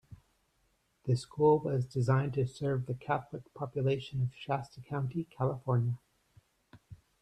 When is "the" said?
1.03-1.15, 2.87-2.95